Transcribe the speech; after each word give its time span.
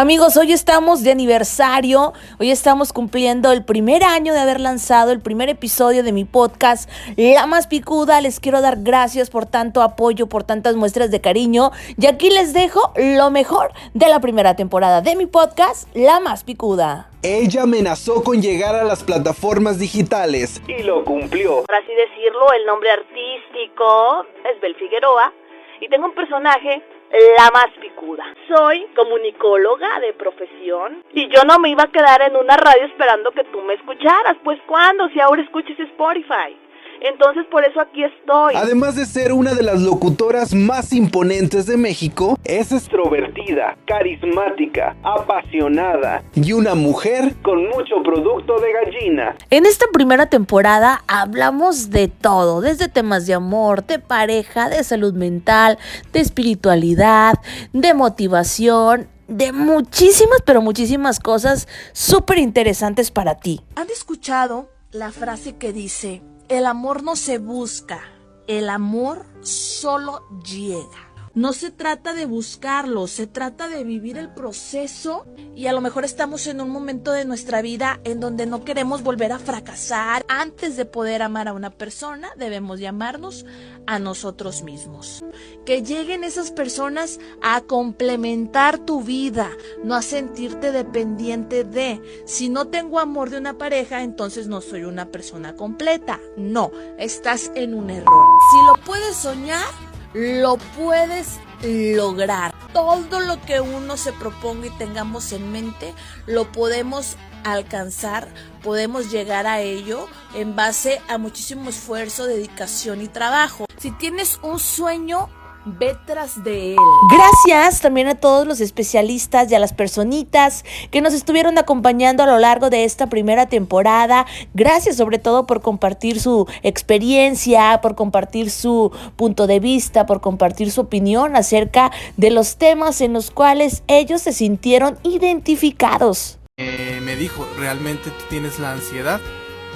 Amigos, 0.00 0.38
hoy 0.38 0.50
estamos 0.52 1.04
de 1.04 1.10
aniversario, 1.10 2.14
hoy 2.38 2.50
estamos 2.50 2.90
cumpliendo 2.90 3.52
el 3.52 3.66
primer 3.66 4.02
año 4.02 4.32
de 4.32 4.38
haber 4.38 4.58
lanzado 4.58 5.12
el 5.12 5.20
primer 5.20 5.50
episodio 5.50 6.02
de 6.02 6.10
mi 6.12 6.24
podcast 6.24 6.88
La 7.18 7.44
Más 7.44 7.66
Picuda. 7.66 8.22
Les 8.22 8.40
quiero 8.40 8.62
dar 8.62 8.78
gracias 8.78 9.28
por 9.28 9.44
tanto 9.44 9.82
apoyo, 9.82 10.26
por 10.26 10.42
tantas 10.42 10.74
muestras 10.74 11.10
de 11.10 11.20
cariño 11.20 11.70
y 11.98 12.06
aquí 12.06 12.30
les 12.30 12.54
dejo 12.54 12.94
lo 12.96 13.30
mejor 13.30 13.72
de 13.92 14.08
la 14.08 14.20
primera 14.20 14.56
temporada 14.56 15.02
de 15.02 15.16
mi 15.16 15.26
podcast 15.26 15.86
La 15.94 16.18
Más 16.18 16.44
Picuda. 16.44 17.10
Ella 17.22 17.64
amenazó 17.64 18.24
con 18.24 18.40
llegar 18.40 18.76
a 18.76 18.84
las 18.84 19.04
plataformas 19.04 19.78
digitales 19.78 20.62
y 20.66 20.82
lo 20.82 21.04
cumplió. 21.04 21.64
Por 21.64 21.74
así 21.74 21.92
decirlo, 21.94 22.50
el 22.54 22.64
nombre 22.64 22.90
artístico 22.90 24.24
es 24.50 24.58
Bel 24.62 24.74
Figueroa 24.76 25.30
y 25.78 25.90
tengo 25.90 26.06
un 26.06 26.14
personaje 26.14 26.82
la 27.10 27.50
más 27.52 27.70
picuda. 27.80 28.24
Soy 28.48 28.86
comunicóloga 28.94 30.00
de 30.00 30.12
profesión 30.14 31.02
y 31.12 31.28
yo 31.28 31.42
no 31.44 31.58
me 31.58 31.70
iba 31.70 31.84
a 31.84 31.90
quedar 31.90 32.22
en 32.22 32.36
una 32.36 32.56
radio 32.56 32.86
esperando 32.86 33.32
que 33.32 33.44
tú 33.44 33.60
me 33.62 33.74
escucharas. 33.74 34.36
Pues 34.44 34.60
cuando, 34.66 35.08
si 35.08 35.20
ahora 35.20 35.42
escuches 35.42 35.78
Spotify. 35.78 36.56
Entonces 37.00 37.46
por 37.50 37.64
eso 37.64 37.80
aquí 37.80 38.04
estoy. 38.04 38.54
Además 38.54 38.96
de 38.96 39.06
ser 39.06 39.32
una 39.32 39.54
de 39.54 39.62
las 39.62 39.80
locutoras 39.80 40.54
más 40.54 40.92
imponentes 40.92 41.66
de 41.66 41.76
México, 41.76 42.38
es 42.44 42.72
extrovertida, 42.72 43.76
carismática, 43.86 44.96
apasionada 45.02 46.22
y 46.34 46.52
una 46.52 46.74
mujer 46.74 47.34
con 47.42 47.68
mucho 47.68 48.02
producto 48.04 48.58
de 48.60 48.72
gallina. 48.72 49.36
En 49.50 49.66
esta 49.66 49.86
primera 49.92 50.26
temporada 50.26 51.02
hablamos 51.08 51.90
de 51.90 52.08
todo, 52.08 52.60
desde 52.60 52.88
temas 52.88 53.26
de 53.26 53.34
amor, 53.34 53.84
de 53.86 53.98
pareja, 53.98 54.68
de 54.68 54.84
salud 54.84 55.14
mental, 55.14 55.78
de 56.12 56.20
espiritualidad, 56.20 57.34
de 57.72 57.94
motivación 57.94 59.08
de 59.30 59.52
muchísimas, 59.52 60.40
pero 60.44 60.60
muchísimas 60.60 61.20
cosas 61.20 61.68
súper 61.92 62.38
interesantes 62.38 63.12
para 63.12 63.36
ti. 63.36 63.60
¿Han 63.76 63.88
escuchado 63.88 64.68
la 64.90 65.12
frase 65.12 65.56
que 65.56 65.72
dice, 65.72 66.20
el 66.50 66.66
amor 66.66 67.04
no 67.04 67.14
se 67.14 67.38
busca, 67.38 68.02
el 68.48 68.68
amor 68.70 69.24
solo 69.40 70.28
llega. 70.42 71.09
No 71.32 71.52
se 71.52 71.70
trata 71.70 72.12
de 72.12 72.26
buscarlo, 72.26 73.06
se 73.06 73.28
trata 73.28 73.68
de 73.68 73.84
vivir 73.84 74.18
el 74.18 74.34
proceso 74.34 75.26
y 75.54 75.66
a 75.68 75.72
lo 75.72 75.80
mejor 75.80 76.04
estamos 76.04 76.48
en 76.48 76.60
un 76.60 76.70
momento 76.70 77.12
de 77.12 77.24
nuestra 77.24 77.62
vida 77.62 78.00
en 78.02 78.18
donde 78.18 78.46
no 78.46 78.64
queremos 78.64 79.04
volver 79.04 79.30
a 79.30 79.38
fracasar. 79.38 80.24
Antes 80.28 80.76
de 80.76 80.86
poder 80.86 81.22
amar 81.22 81.46
a 81.46 81.52
una 81.52 81.70
persona 81.70 82.30
debemos 82.36 82.80
llamarnos 82.80 83.46
a 83.86 84.00
nosotros 84.00 84.64
mismos. 84.64 85.24
Que 85.64 85.82
lleguen 85.82 86.24
esas 86.24 86.50
personas 86.50 87.20
a 87.42 87.60
complementar 87.60 88.78
tu 88.78 89.04
vida, 89.04 89.50
no 89.84 89.94
a 89.94 90.02
sentirte 90.02 90.72
dependiente 90.72 91.62
de. 91.62 92.02
Si 92.26 92.48
no 92.48 92.66
tengo 92.66 92.98
amor 92.98 93.30
de 93.30 93.38
una 93.38 93.56
pareja, 93.56 94.02
entonces 94.02 94.48
no 94.48 94.60
soy 94.60 94.82
una 94.82 95.12
persona 95.12 95.54
completa. 95.54 96.18
No, 96.36 96.72
estás 96.98 97.52
en 97.54 97.74
un 97.74 97.90
error. 97.90 98.26
Si 98.50 98.66
lo 98.66 98.84
puedes 98.84 99.14
soñar, 99.14 99.89
lo 100.12 100.56
puedes 100.76 101.38
lograr. 101.62 102.54
Todo 102.72 103.20
lo 103.20 103.40
que 103.42 103.60
uno 103.60 103.96
se 103.96 104.12
proponga 104.12 104.66
y 104.66 104.70
tengamos 104.70 105.32
en 105.32 105.52
mente, 105.52 105.94
lo 106.26 106.50
podemos 106.52 107.16
alcanzar, 107.44 108.28
podemos 108.62 109.10
llegar 109.10 109.46
a 109.46 109.60
ello 109.60 110.06
en 110.34 110.56
base 110.56 111.00
a 111.08 111.18
muchísimo 111.18 111.70
esfuerzo, 111.70 112.26
dedicación 112.26 113.02
y 113.02 113.08
trabajo. 113.08 113.66
Si 113.78 113.90
tienes 113.92 114.38
un 114.42 114.58
sueño, 114.58 115.28
ve 115.64 115.96
tras 116.06 116.42
de 116.42 116.72
él. 116.72 116.78
Gracias 117.10 117.80
también 117.80 118.08
a 118.08 118.14
todos 118.14 118.46
los 118.46 118.60
especialistas 118.60 119.50
y 119.50 119.54
a 119.54 119.58
las 119.58 119.72
personitas 119.72 120.64
que 120.90 121.00
nos 121.00 121.14
estuvieron 121.14 121.58
acompañando 121.58 122.22
a 122.22 122.26
lo 122.26 122.38
largo 122.38 122.70
de 122.70 122.84
esta 122.84 123.08
primera 123.08 123.46
temporada. 123.46 124.26
Gracias 124.54 124.96
sobre 124.96 125.18
todo 125.18 125.46
por 125.46 125.60
compartir 125.60 126.20
su 126.20 126.46
experiencia, 126.62 127.80
por 127.82 127.94
compartir 127.94 128.50
su 128.50 128.92
punto 129.16 129.46
de 129.46 129.60
vista, 129.60 130.06
por 130.06 130.20
compartir 130.20 130.70
su 130.70 130.82
opinión 130.82 131.36
acerca 131.36 131.90
de 132.16 132.30
los 132.30 132.56
temas 132.56 133.00
en 133.00 133.12
los 133.12 133.30
cuales 133.30 133.82
ellos 133.86 134.22
se 134.22 134.32
sintieron 134.32 134.98
identificados. 135.02 136.38
Eh, 136.58 137.00
me 137.02 137.16
dijo, 137.16 137.46
realmente 137.58 138.10
tienes 138.28 138.58
la 138.58 138.72
ansiedad, 138.72 139.20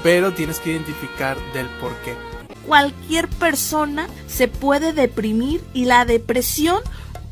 pero 0.02 0.34
tienes 0.34 0.60
que 0.60 0.72
identificar 0.72 1.36
del 1.54 1.66
por 1.80 1.94
qué 2.02 2.14
cualquier 2.66 3.28
persona 3.28 4.08
se 4.26 4.48
puede 4.48 4.92
deprimir 4.92 5.62
y 5.72 5.84
la 5.84 6.04
depresión 6.04 6.80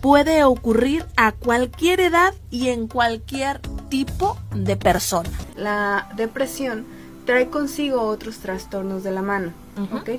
puede 0.01 0.45
ocurrir 0.45 1.07
a 1.17 1.33
cualquier 1.33 2.01
edad 2.01 2.35
y 2.51 2.69
en 2.69 2.89
cualquier 2.89 3.61
tipo 3.89 4.37
de 4.55 4.77
persona. 4.77 5.31
La 5.57 6.09
depresión 6.17 6.85
trae 7.25 7.49
consigo 7.49 8.03
otros 8.03 8.39
trastornos 8.39 9.05
de 9.05 9.13
la 9.13 9.23
mano, 9.23 9.53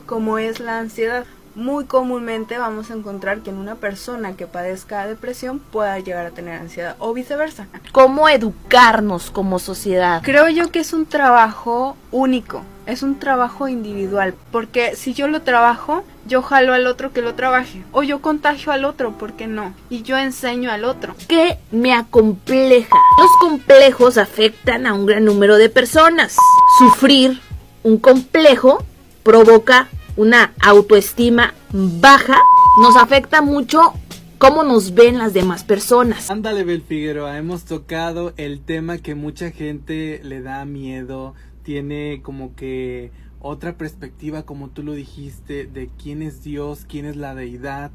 Como 0.06 0.38
es 0.38 0.60
la 0.60 0.80
ansiedad. 0.80 1.26
Muy 1.56 1.86
comúnmente 1.86 2.58
vamos 2.58 2.90
a 2.90 2.94
encontrar 2.94 3.40
que 3.40 3.52
en 3.52 3.58
una 3.58 3.76
persona 3.76 4.36
que 4.36 4.48
padezca 4.48 5.06
depresión 5.08 5.60
pueda 5.60 6.00
llegar 6.00 6.26
a 6.26 6.32
tener 6.32 6.60
ansiedad 6.60 6.96
o 7.00 7.14
viceversa. 7.14 7.68
¿Cómo 7.92 8.28
educarnos 8.28 9.30
como 9.32 9.60
sociedad? 9.60 10.22
Creo 10.24 10.50
yo 10.50 10.72
que 10.72 10.80
es 10.80 10.94
un 10.94 11.06
trabajo 11.06 11.96
único 12.12 12.64
es 12.86 13.04
un 13.04 13.20
trabajo 13.20 13.68
individual, 13.68 14.34
porque 14.52 14.96
si 14.96 15.14
yo 15.14 15.28
lo 15.28 15.42
trabajo, 15.42 16.04
yo 16.28 16.42
jalo 16.42 16.74
al 16.74 16.88
otro 16.88 17.14
que 17.14 17.22
lo 17.22 17.34
trabaje, 17.36 17.84
o 17.92 18.04
yo 18.04 18.22
contagio 18.22 18.72
al 18.72 18.86
otro, 18.86 19.14
¿por 19.14 19.34
qué 19.34 19.48
no? 19.48 19.74
Y 19.90 20.04
yo 20.04 20.18
enseño 20.18 20.72
al 20.72 20.84
otro. 20.84 21.16
¿Qué 21.28 21.58
me 21.72 21.94
acompleja? 21.94 22.96
Los 23.18 23.32
complejos 23.40 24.18
afectan 24.18 24.86
a 24.86 24.94
un 24.94 25.06
gran 25.06 25.26
número 25.26 25.58
de 25.58 25.70
personas. 25.70 26.36
Sufrir 26.78 27.40
un 27.84 27.98
complejo 27.98 28.84
provoca 29.24 29.88
una 30.16 30.54
autoestima 30.62 31.54
baja, 31.72 32.38
nos 32.82 32.96
afecta 32.96 33.42
mucho 33.42 33.94
cómo 34.38 34.64
nos 34.64 34.94
ven 34.94 35.18
las 35.18 35.34
demás 35.34 35.64
personas. 35.64 36.30
Ándale, 36.30 36.64
Bel 36.64 36.82
Figueroa, 36.82 37.38
hemos 37.38 37.66
tocado 37.66 38.34
el 38.38 38.62
tema 38.62 38.98
que 38.98 39.16
mucha 39.16 39.52
gente 39.52 40.20
le 40.24 40.42
da 40.42 40.66
miedo 40.66 41.34
tiene 41.64 42.22
como 42.22 42.56
que 42.56 43.12
otra 43.40 43.78
perspectiva, 43.78 44.44
como 44.44 44.70
tú 44.70 44.84
lo 44.84 44.94
dijiste, 44.94 45.66
de 45.66 45.90
quién 46.02 46.22
es 46.22 46.44
Dios, 46.44 46.86
quién 46.88 47.06
es 47.06 47.16
la 47.16 47.36
deidad. 47.36 47.92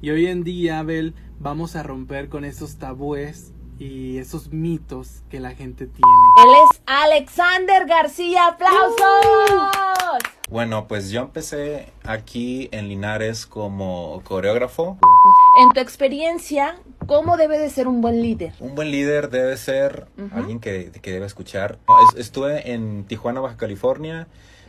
Y 0.00 0.10
hoy 0.10 0.26
en 0.26 0.44
día, 0.44 0.80
Abel, 0.80 1.14
vamos 1.38 1.76
a 1.76 1.82
romper 1.82 2.28
con 2.28 2.44
esos 2.44 2.76
tabúes 2.76 3.52
y 3.78 4.18
esos 4.18 4.52
mitos 4.52 5.22
que 5.30 5.40
la 5.40 5.50
gente 5.52 5.86
tiene. 5.86 6.02
Él 6.44 6.50
es 6.70 6.82
Alexander 6.86 7.86
García, 7.86 8.46
aplausos. 8.48 8.98
Bueno, 10.52 10.86
pues 10.86 11.10
yo 11.10 11.22
empecé 11.22 11.86
aquí 12.04 12.68
en 12.72 12.88
Linares 12.88 13.46
como 13.46 14.20
coreógrafo. 14.22 14.98
En 15.58 15.70
tu 15.70 15.80
experiencia, 15.80 16.76
¿cómo 17.06 17.38
debe 17.38 17.58
de 17.58 17.70
ser 17.70 17.88
un 17.88 18.02
buen 18.02 18.20
líder? 18.20 18.52
Un 18.60 18.74
buen 18.74 18.90
líder 18.90 19.30
debe 19.30 19.56
ser 19.56 20.08
alguien 20.30 20.60
que, 20.60 20.90
debe 21.02 21.24
escuchar. 21.24 21.78
estuve 22.18 22.70
en 22.70 23.04
Tijuana, 23.04 23.40
Baja 23.40 23.56
California. 23.56 24.28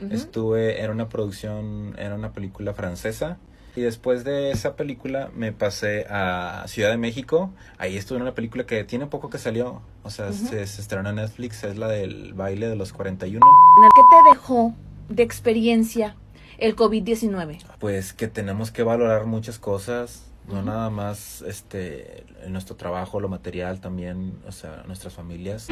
Estuve 0.10 0.82
en 0.82 0.90
una 0.90 1.10
producción, 1.10 1.96
en 1.98 2.14
una 2.14 2.32
película 2.32 2.74
francesa. 2.74 3.38
Y 3.76 3.82
después 3.82 4.24
de 4.24 4.52
esa 4.52 4.78
película 4.78 5.32
me 5.36 5.52
pasé 5.52 6.06
a 6.10 6.64
Ciudad 6.68 6.92
de 6.92 6.98
México. 6.98 7.50
Ahí 7.78 7.98
estuve 7.98 8.20
en 8.20 8.22
una 8.22 8.36
película 8.36 8.66
que 8.66 8.86
tiene 8.86 9.08
poco 9.08 9.30
que 9.30 9.38
salió. 9.38 9.82
O 10.04 10.10
sea, 10.10 10.32
se, 10.32 10.66
se, 10.66 10.82
estrenó 10.82 11.10
en 11.10 11.18
Netflix. 11.18 11.62
Es 11.66 11.78
la 11.78 11.90
del 11.90 12.34
baile 12.36 12.70
de 12.70 12.78
los 12.78 12.94
41. 12.94 13.46
¿Qué 13.94 14.02
te 14.10 14.30
dejó 14.30 14.74
de 15.10 15.24
experiencia 15.24 16.16
el 16.58 16.76
COVID-19? 16.76 17.60
Pues 17.80 18.14
que 18.14 18.28
tenemos 18.28 18.72
que 18.72 18.84
valorar 18.84 19.26
muchas 19.26 19.60
cosas, 19.60 20.24
no 20.48 20.62
nada 20.62 20.90
más 20.90 21.42
este 21.44 22.26
nuestro 22.48 22.76
trabajo, 22.76 23.20
lo 23.20 23.30
material 23.30 23.80
también, 23.80 24.40
o 24.48 24.52
sea, 24.52 24.84
nuestras 24.86 25.14
familias. 25.14 25.68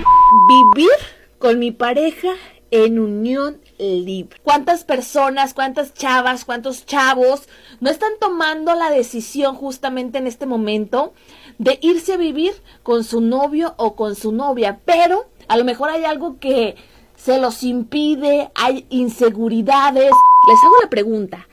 Vivir 0.75 0.91
con 1.39 1.59
mi 1.59 1.71
pareja 1.71 2.29
en 2.71 3.00
unión 3.00 3.59
libre. 3.77 4.39
¿Cuántas 4.44 4.85
personas, 4.85 5.53
cuántas 5.53 5.94
chavas, 5.94 6.45
cuántos 6.45 6.85
chavos 6.85 7.50
no 7.81 7.89
están 7.89 8.13
tomando 8.19 8.73
la 8.75 8.89
decisión 8.89 9.56
justamente 9.56 10.17
en 10.17 10.27
este 10.27 10.45
momento 10.45 11.13
de 11.57 11.77
irse 11.81 12.13
a 12.13 12.17
vivir 12.17 12.53
con 12.81 13.03
su 13.03 13.19
novio 13.19 13.75
o 13.77 13.95
con 13.95 14.15
su 14.15 14.31
novia? 14.31 14.79
Pero 14.85 15.25
a 15.50 15.57
lo 15.57 15.65
mejor 15.65 15.89
hay 15.89 16.06
algo 16.06 16.39
que 16.39 16.75
se 17.23 17.38
los 17.39 17.63
impide, 17.63 18.50
hay 18.56 18.85
inseguridades. 18.89 20.12
Les 20.47 20.63
hago 20.63 20.75
la 20.81 20.89
pregunta, 20.89 21.47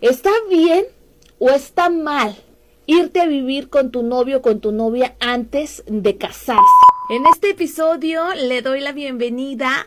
¿está 0.00 0.30
bien 0.48 0.86
o 1.38 1.50
está 1.50 1.90
mal 1.90 2.34
irte 2.86 3.20
a 3.20 3.26
vivir 3.26 3.68
con 3.68 3.90
tu 3.90 4.02
novio 4.02 4.38
o 4.38 4.42
con 4.42 4.60
tu 4.60 4.72
novia 4.72 5.14
antes 5.20 5.84
de 5.86 6.16
casarse? 6.16 6.62
En 7.10 7.26
este 7.26 7.50
episodio 7.50 8.22
le 8.34 8.62
doy 8.62 8.80
la 8.80 8.92
bienvenida 8.92 9.68
a 9.68 9.86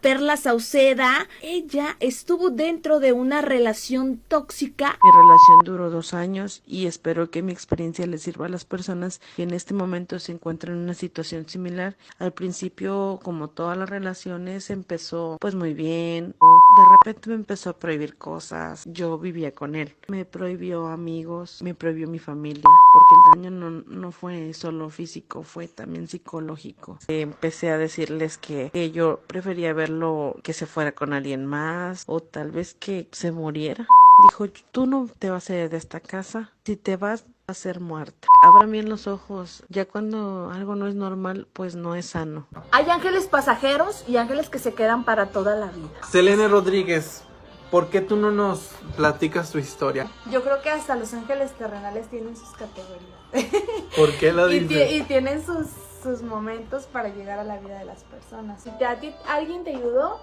Perla 0.00 0.36
Sauceda. 0.36 1.28
Ella 1.42 1.96
estuvo 2.00 2.50
dentro 2.50 3.00
de 3.00 3.12
una 3.12 3.40
relación 3.40 4.20
tóxica. 4.28 4.98
Mi 5.02 5.10
relación 5.10 5.58
duró 5.64 5.90
dos 5.90 6.14
años 6.14 6.62
y 6.66 6.86
espero 6.86 7.30
que 7.30 7.42
mi 7.42 7.52
experiencia 7.52 8.06
le 8.06 8.18
sirva 8.18 8.46
a 8.46 8.48
las 8.50 8.64
personas 8.64 9.20
que 9.36 9.44
en 9.44 9.54
este 9.54 9.74
momento 9.74 10.18
se 10.18 10.32
encuentran 10.32 10.76
en 10.76 10.82
una 10.82 10.94
situación 10.94 11.48
similar. 11.48 11.96
Al 12.18 12.32
principio, 12.32 13.18
como 13.22 13.48
todas 13.48 13.78
las 13.78 13.88
relaciones, 13.88 14.70
empezó 14.70 15.38
pues 15.40 15.54
muy 15.54 15.74
bien. 15.74 16.34
De 16.76 16.84
repente 16.90 17.28
me 17.28 17.36
empezó 17.36 17.70
a 17.70 17.78
prohibir 17.78 18.16
cosas. 18.16 18.82
Yo 18.86 19.16
vivía 19.18 19.54
con 19.54 19.76
él. 19.76 19.94
Me 20.08 20.24
prohibió 20.24 20.88
amigos, 20.88 21.62
me 21.62 21.74
prohibió 21.74 22.08
mi 22.08 22.18
familia, 22.18 22.64
porque 22.92 23.14
el 23.14 23.42
daño 23.42 23.50
no, 23.50 23.70
no 23.86 24.10
fue 24.10 24.52
solo 24.54 24.90
físico, 24.90 25.44
fue 25.44 25.68
también 25.68 26.08
psicológico. 26.08 26.98
Empecé 27.06 27.70
a 27.70 27.78
decirles 27.78 28.38
que, 28.38 28.70
que 28.72 28.90
yo 28.90 29.20
prefería 29.26 29.72
verlo 29.72 30.36
que 30.42 30.52
se 30.52 30.66
fuera 30.66 30.92
con 30.92 31.12
alguien 31.12 31.46
más 31.46 32.04
o 32.06 32.20
tal 32.20 32.50
vez 32.50 32.74
que 32.74 33.08
se 33.12 33.30
muriera. 33.30 33.86
Dijo, 34.28 34.46
tú 34.70 34.86
no 34.86 35.08
te 35.18 35.30
vas 35.30 35.50
a 35.50 35.56
ir 35.56 35.70
de 35.70 35.76
esta 35.76 36.00
casa. 36.00 36.52
Si 36.64 36.76
te 36.76 36.96
vas, 36.96 37.24
a 37.46 37.54
ser 37.54 37.80
muerte. 37.80 38.26
Abran 38.42 38.70
bien 38.70 38.88
los 38.88 39.06
ojos. 39.06 39.64
Ya 39.68 39.84
cuando 39.86 40.50
algo 40.50 40.76
no 40.76 40.86
es 40.86 40.94
normal, 40.94 41.46
pues 41.52 41.74
no 41.76 41.94
es 41.94 42.06
sano. 42.06 42.46
Hay 42.70 42.88
ángeles 42.88 43.26
pasajeros 43.26 44.04
y 44.08 44.16
ángeles 44.16 44.48
que 44.48 44.58
se 44.58 44.74
quedan 44.74 45.04
para 45.04 45.26
toda 45.26 45.54
la 45.56 45.66
vida. 45.66 45.88
Selene 46.10 46.48
Rodríguez, 46.48 47.22
¿por 47.70 47.88
qué 47.88 48.00
tú 48.00 48.16
no 48.16 48.30
nos 48.30 48.70
platicas 48.96 49.50
tu 49.50 49.58
historia? 49.58 50.06
Yo 50.30 50.42
creo 50.42 50.62
que 50.62 50.70
hasta 50.70 50.96
los 50.96 51.12
ángeles 51.12 51.52
terrenales 51.52 52.08
tienen 52.08 52.36
sus 52.36 52.48
categorías. 52.50 53.12
¿Por 53.96 54.10
qué 54.12 54.32
lo 54.32 54.50
y, 54.50 54.60
dices? 54.60 54.88
ti- 54.88 54.94
y 54.96 55.02
tienen 55.02 55.44
sus, 55.44 55.66
sus 56.02 56.22
momentos 56.22 56.84
para 56.86 57.08
llegar 57.10 57.38
a 57.38 57.44
la 57.44 57.58
vida 57.58 57.78
de 57.78 57.84
las 57.84 58.04
personas. 58.04 58.62
Si 58.62 58.70
te- 58.78 58.86
a 58.86 58.98
ti 59.00 59.14
alguien 59.28 59.64
te 59.64 59.76
ayudó, 59.76 60.18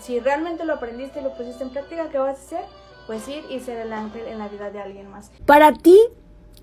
si 0.00 0.18
realmente 0.18 0.64
lo 0.64 0.74
aprendiste 0.74 1.20
y 1.20 1.24
lo 1.24 1.36
pusiste 1.36 1.62
en 1.62 1.70
práctica, 1.70 2.08
¿qué 2.08 2.18
vas 2.18 2.38
a 2.38 2.42
hacer? 2.42 2.64
Pues 3.06 3.26
ir 3.28 3.44
y 3.50 3.60
ser 3.60 3.78
el 3.78 3.92
ángel 3.92 4.26
en 4.28 4.38
la 4.38 4.48
vida 4.48 4.70
de 4.70 4.80
alguien 4.80 5.10
más. 5.10 5.30
Para 5.44 5.72
ti, 5.72 5.98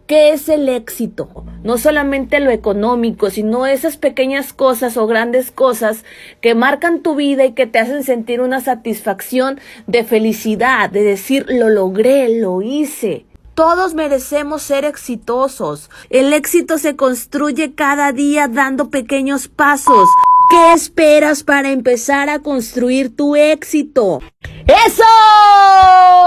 ¿qué 0.07 0.31
es 0.31 0.49
el 0.49 0.69
éxito? 0.69 1.29
No 1.63 1.77
solamente 1.77 2.39
lo 2.39 2.49
económico, 2.49 3.29
sino 3.29 3.65
esas 3.65 3.97
pequeñas 3.97 4.53
cosas 4.53 4.97
o 4.97 5.05
grandes 5.05 5.51
cosas 5.51 6.05
que 6.41 6.55
marcan 6.55 7.01
tu 7.01 7.15
vida 7.15 7.45
y 7.45 7.53
que 7.53 7.67
te 7.67 7.79
hacen 7.79 8.03
sentir 8.03 8.41
una 8.41 8.61
satisfacción 8.61 9.59
de 9.87 10.03
felicidad, 10.03 10.89
de 10.89 11.03
decir, 11.03 11.45
lo 11.49 11.69
logré, 11.69 12.39
lo 12.39 12.61
hice. 12.61 13.25
Todos 13.53 13.93
merecemos 13.93 14.61
ser 14.61 14.85
exitosos. 14.85 15.89
El 16.09 16.31
éxito 16.31 16.77
se 16.77 16.95
construye 16.95 17.75
cada 17.75 18.13
día 18.13 18.47
dando 18.47 18.89
pequeños 18.89 19.49
pasos. 19.49 20.07
¿Qué 20.49 20.73
esperas 20.73 21.43
para 21.43 21.69
empezar 21.69 22.27
a 22.27 22.39
construir 22.39 23.15
tu 23.15 23.35
éxito? 23.35 24.19
¡Eso! 24.65 25.03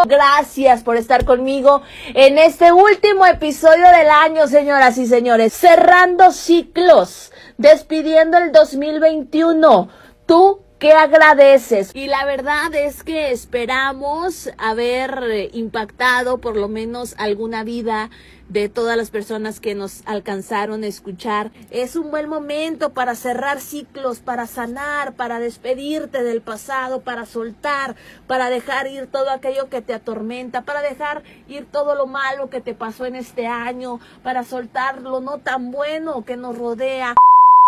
Gracias 0.07 0.85
por 0.85 0.97
estar 0.97 1.25
conmigo 1.25 1.83
en 2.15 2.39
este 2.39 2.71
último 2.71 3.27
episodio 3.27 3.89
del 3.89 4.09
año, 4.09 4.47
señoras 4.47 4.97
y 4.99 5.07
señores. 5.07 5.53
Cerrando 5.53 6.31
ciclos, 6.31 7.33
despidiendo 7.59 8.39
el 8.39 8.53
2021. 8.53 9.89
Tú 10.27 10.61
¿Qué 10.83 10.95
agradeces? 10.95 11.93
Y 11.95 12.09
la 12.09 12.25
verdad 12.25 12.75
es 12.75 13.05
que 13.05 13.31
esperamos 13.31 14.51
haber 14.59 15.23
eh, 15.31 15.51
impactado 15.53 16.39
por 16.39 16.57
lo 16.57 16.67
menos 16.67 17.15
alguna 17.19 17.63
vida 17.63 18.11
de 18.49 18.69
todas 18.69 18.97
las 18.97 19.13
personas 19.13 19.61
que 19.61 19.77
nos 19.77 20.03
alcanzaron 20.07 20.83
a 20.83 20.89
escuchar. 20.89 21.53
Es 21.71 21.95
un 21.95 22.11
buen 22.11 22.29
momento 22.29 22.95
para 22.95 23.15
cerrar 23.15 23.61
ciclos, 23.61 24.19
para 24.19 24.49
sanar, 24.49 25.13
para 25.13 25.39
despedirte 25.39 26.25
del 26.25 26.43
pasado, 26.43 27.03
para 27.03 27.27
soltar, 27.27 27.95
para 28.27 28.51
dejar 28.51 28.89
ir 28.89 29.07
todo 29.07 29.31
aquello 29.31 29.69
que 29.69 29.83
te 29.83 29.95
atormenta, 29.95 30.63
para 30.63 30.81
dejar 30.81 31.23
ir 31.47 31.65
todo 31.71 31.95
lo 31.95 32.09
malo 32.09 32.51
que 32.51 32.61
te 32.61 32.75
pasó 32.75 33.07
en 33.07 33.15
este 33.15 33.47
año, 33.47 34.01
para 34.25 34.43
soltar 34.43 35.01
lo 35.01 35.21
no 35.21 35.39
tan 35.39 35.71
bueno 35.71 36.25
que 36.25 36.37
nos 36.37 36.59
rodea. 36.59 37.15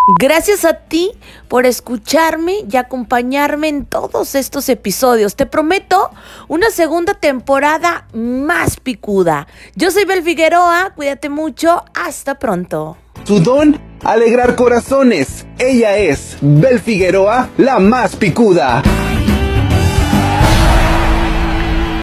Gracias 0.07 0.67
a 0.67 0.75
ti 0.75 1.13
por 1.49 1.65
escucharme 1.65 2.65
y 2.71 2.77
acompañarme 2.77 3.69
en 3.69 3.87
todos 3.87 4.35
estos 4.35 4.69
episodios. 4.69 5.35
Te 5.35 5.47
prometo 5.47 6.11
una 6.47 6.71
segunda 6.71 7.15
temporada 7.15 8.07
más 8.13 8.79
picuda. 8.79 9.47
Yo 9.75 9.91
soy 9.91 10.05
Bel 10.05 10.23
Figueroa, 10.23 10.93
cuídate 10.95 11.31
mucho, 11.31 11.85
hasta 11.95 12.39
pronto. 12.39 12.99
Su 13.25 13.41
don, 13.41 13.81
alegrar 14.03 14.57
corazones. 14.57 15.47
Ella 15.59 15.97
es 15.97 16.37
Bel 16.43 16.81
Figueroa, 16.81 17.49
la 17.57 17.79
más 17.79 18.15
picuda. 18.15 18.83